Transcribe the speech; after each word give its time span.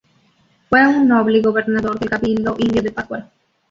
Fue 0.67 0.81
un 0.87 1.07
noble 1.07 1.37
y 1.37 1.41
gobernador 1.43 1.99
del 1.99 2.09
cabildo 2.09 2.55
indio 2.57 2.81
de 2.81 2.91
Pátzcuaro. 2.91 3.25